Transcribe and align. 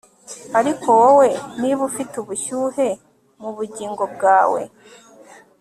ariko 0.59 0.87
wowe, 0.99 1.29
niba 1.61 1.81
ufite 1.89 2.13
ubushyuhe 2.17 2.87
mubugingo 3.41 4.03
bwawe 4.13 4.61